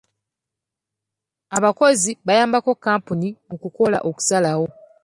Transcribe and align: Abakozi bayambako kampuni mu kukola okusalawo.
Abakozi 1.57 2.11
bayambako 2.25 2.71
kampuni 2.85 3.27
mu 3.49 3.55
kukola 3.63 3.97
okusalawo. 4.09 4.67